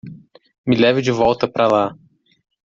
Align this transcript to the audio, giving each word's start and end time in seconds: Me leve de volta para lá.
Me 0.65 0.75
leve 0.83 0.99
de 1.03 1.11
volta 1.11 1.47
para 1.47 1.67
lá. 1.67 1.95